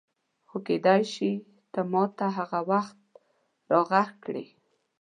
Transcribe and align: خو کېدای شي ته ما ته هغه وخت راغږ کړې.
خو 0.49 0.57
کېدای 0.67 1.01
شي 1.13 1.31
ته 1.73 1.79
ما 1.91 2.03
ته 2.17 2.25
هغه 2.37 2.59
وخت 2.71 2.97
راغږ 3.71 4.09
کړې. 4.23 4.45